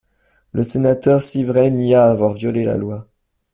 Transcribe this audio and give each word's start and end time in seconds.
Le 0.53 0.63
sénateur 0.63 1.21
Syvret 1.21 1.69
nia 1.69 2.05
avoir 2.09 2.33
violé 2.33 2.63
la 2.63 2.75
loi. 2.75 3.07